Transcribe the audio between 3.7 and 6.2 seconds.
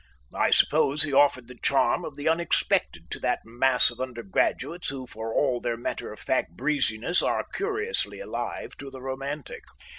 of undergraduates who, for all their matter of